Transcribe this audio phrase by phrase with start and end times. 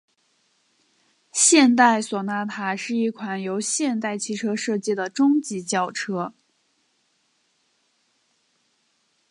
[1.31, 6.33] 现代索纳塔是一款由现代汽车设计的中级轿车。